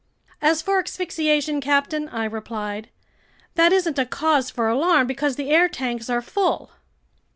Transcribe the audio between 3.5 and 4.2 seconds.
"that isn't a